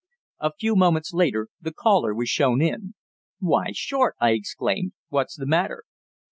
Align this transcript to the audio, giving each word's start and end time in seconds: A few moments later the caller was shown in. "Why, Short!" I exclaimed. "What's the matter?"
A 0.39 0.51
few 0.59 0.75
moments 0.75 1.13
later 1.13 1.49
the 1.61 1.71
caller 1.71 2.15
was 2.15 2.27
shown 2.27 2.59
in. 2.59 2.95
"Why, 3.37 3.67
Short!" 3.71 4.15
I 4.19 4.31
exclaimed. 4.31 4.93
"What's 5.09 5.35
the 5.35 5.45
matter?" 5.45 5.83